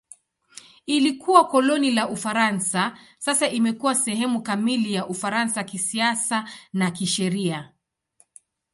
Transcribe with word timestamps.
Ilikuwa 0.85 1.47
koloni 1.47 1.91
la 1.91 2.09
Ufaransa; 2.09 2.97
sasa 3.17 3.49
imekuwa 3.49 3.95
sehemu 3.95 4.41
kamili 4.43 4.93
ya 4.93 5.07
Ufaransa 5.07 5.63
kisiasa 5.63 6.49
na 6.73 6.91
kisheria. 6.91 7.71